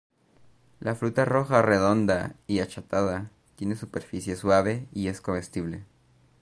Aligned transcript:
La 0.79 0.95
fruta 0.95 1.25
roja 1.25 1.61
redonda 1.61 2.35
y 2.47 2.59
achatada, 2.61 3.29
tiene 3.55 3.75
superficie 3.75 4.35
suave 4.35 4.87
y 4.93 5.09
es 5.09 5.21
comestible. 5.21 5.85